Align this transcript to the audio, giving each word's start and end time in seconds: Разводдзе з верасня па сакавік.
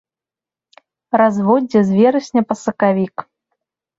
Разводдзе 1.21 1.79
з 1.89 1.99
верасня 1.99 2.41
па 2.53 2.57
сакавік. 2.63 3.15